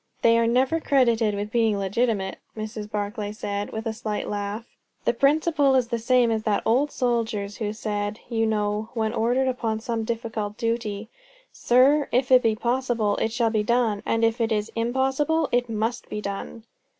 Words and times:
"They 0.23 0.39
are 0.39 0.47
never 0.47 0.79
credited 0.79 1.35
with 1.35 1.51
being 1.51 1.77
legitimate," 1.77 2.39
Mrs. 2.57 2.89
Barclay 2.89 3.33
said, 3.33 3.71
with 3.71 3.85
a 3.85 3.93
slight 3.93 4.27
laugh. 4.27 4.65
"The 5.05 5.13
principle 5.13 5.75
is 5.75 5.89
the 5.89 5.99
same 5.99 6.31
as 6.31 6.41
that 6.41 6.63
old 6.65 6.89
soldier's 6.89 7.57
who 7.57 7.71
said, 7.71 8.19
you 8.27 8.47
know, 8.47 8.89
when 8.95 9.13
ordered 9.13 9.47
upon 9.47 9.79
some 9.79 10.03
difficult 10.03 10.57
duty, 10.57 11.07
'Sir, 11.53 12.09
if 12.11 12.31
it 12.31 12.43
is 12.43 12.57
possible, 12.57 13.15
it 13.17 13.31
shall 13.31 13.51
be 13.51 13.61
done; 13.61 14.01
and 14.03 14.23
if 14.25 14.41
it 14.41 14.51
is 14.51 14.71
impossible, 14.75 15.47
it 15.51 15.69
must 15.69 16.09
be 16.09 16.19
done!'" 16.19 16.63